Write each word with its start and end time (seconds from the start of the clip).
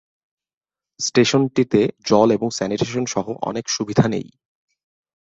স্টেশনটিতে 0.99 1.81
জল 2.05 2.27
এবং 2.31 2.47
স্যানিটেশন 2.49 3.05
সহ 3.05 3.25
অনেক 3.41 3.65
সুবিধা 3.69 4.05
নেই। 4.07 4.27